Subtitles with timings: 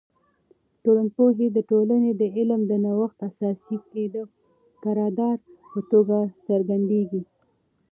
[0.83, 4.15] ټولنپوهی د ټولنې د علم د نوښت اساسي کې د
[4.83, 5.37] کردار
[5.71, 7.21] په توګه څرګندیږي.